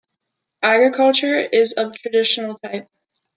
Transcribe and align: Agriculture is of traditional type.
Agriculture 0.63 1.37
is 1.39 1.73
of 1.73 1.95
traditional 1.95 2.57
type. 2.57 2.87